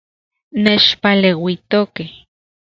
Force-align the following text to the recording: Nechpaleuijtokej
Nechpaleuijtokej 0.63 1.99